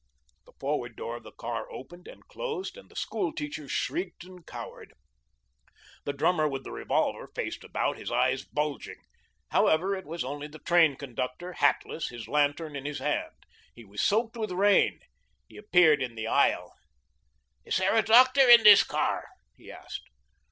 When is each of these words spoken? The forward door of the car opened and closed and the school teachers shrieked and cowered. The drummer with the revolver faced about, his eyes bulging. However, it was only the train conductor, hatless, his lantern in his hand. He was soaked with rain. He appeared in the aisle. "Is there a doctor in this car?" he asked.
The 0.47 0.53
forward 0.59 0.95
door 0.95 1.17
of 1.17 1.21
the 1.23 1.31
car 1.31 1.71
opened 1.71 2.07
and 2.07 2.27
closed 2.27 2.75
and 2.75 2.89
the 2.89 2.95
school 2.95 3.31
teachers 3.31 3.71
shrieked 3.71 4.23
and 4.23 4.43
cowered. 4.47 4.93
The 6.05 6.13
drummer 6.13 6.47
with 6.47 6.63
the 6.63 6.71
revolver 6.71 7.29
faced 7.35 7.63
about, 7.63 7.99
his 7.99 8.11
eyes 8.11 8.43
bulging. 8.43 8.95
However, 9.51 9.93
it 9.95 10.07
was 10.07 10.23
only 10.23 10.47
the 10.47 10.57
train 10.57 10.95
conductor, 10.95 11.53
hatless, 11.53 12.09
his 12.09 12.27
lantern 12.27 12.75
in 12.75 12.85
his 12.85 12.97
hand. 12.97 13.45
He 13.75 13.85
was 13.85 14.01
soaked 14.01 14.35
with 14.37 14.49
rain. 14.49 15.01
He 15.47 15.57
appeared 15.57 16.01
in 16.01 16.15
the 16.15 16.25
aisle. 16.25 16.73
"Is 17.63 17.77
there 17.77 17.95
a 17.95 18.01
doctor 18.01 18.49
in 18.49 18.63
this 18.63 18.81
car?" 18.81 19.27
he 19.55 19.71
asked. 19.71 20.09